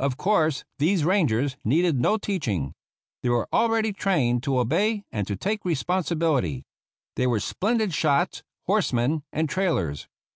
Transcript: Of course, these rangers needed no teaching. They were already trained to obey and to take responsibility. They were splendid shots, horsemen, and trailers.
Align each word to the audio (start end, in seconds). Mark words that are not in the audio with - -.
Of 0.00 0.16
course, 0.16 0.64
these 0.80 1.04
rangers 1.04 1.56
needed 1.64 2.00
no 2.00 2.16
teaching. 2.16 2.74
They 3.22 3.28
were 3.28 3.46
already 3.52 3.92
trained 3.92 4.42
to 4.42 4.58
obey 4.58 5.04
and 5.12 5.24
to 5.28 5.36
take 5.36 5.64
responsibility. 5.64 6.64
They 7.14 7.28
were 7.28 7.38
splendid 7.38 7.94
shots, 7.94 8.42
horsemen, 8.66 9.22
and 9.32 9.48
trailers. 9.48 10.08